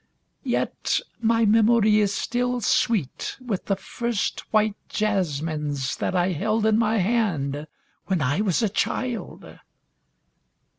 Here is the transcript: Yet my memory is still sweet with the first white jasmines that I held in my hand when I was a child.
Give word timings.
Yet 0.43 0.99
my 1.21 1.45
memory 1.45 1.99
is 1.99 2.11
still 2.11 2.59
sweet 2.61 3.37
with 3.39 3.65
the 3.65 3.75
first 3.75 4.39
white 4.51 4.75
jasmines 4.89 5.95
that 5.97 6.15
I 6.15 6.29
held 6.31 6.65
in 6.65 6.79
my 6.79 6.97
hand 6.97 7.67
when 8.07 8.19
I 8.19 8.41
was 8.41 8.63
a 8.63 8.67
child. 8.69 9.59